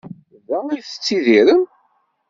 Da 0.47 0.59
i 0.77 0.79
tettidirem? 0.85 1.63